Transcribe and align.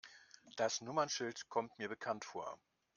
Das 0.57 0.81
Nummernschild 0.81 1.47
kommt 1.47 1.77
mir 1.77 1.87
bekannt 1.87 2.25
vor. 2.25 2.57